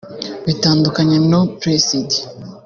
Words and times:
bitandukanye 0.45 1.17
no 1.31 1.41
Press 1.59 1.85
It 1.99 2.11